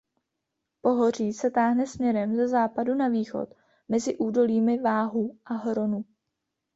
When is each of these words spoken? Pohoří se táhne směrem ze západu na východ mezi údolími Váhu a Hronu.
Pohoří 0.81 1.33
se 1.33 1.51
táhne 1.51 1.87
směrem 1.87 2.35
ze 2.35 2.47
západu 2.47 2.93
na 2.95 3.07
východ 3.07 3.49
mezi 3.89 4.17
údolími 4.17 4.77
Váhu 4.79 5.37
a 5.45 5.53
Hronu. 5.53 6.05